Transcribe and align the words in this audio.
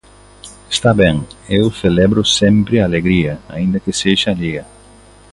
Está 0.75 0.91
ben, 1.01 1.17
eu 1.47 1.69
celebro 1.81 2.21
sempre 2.39 2.79
a 2.79 2.85
alegría, 2.89 3.33
aínda 3.55 3.81
que 3.83 3.97
sexa 4.01 4.29
allea. 4.31 4.63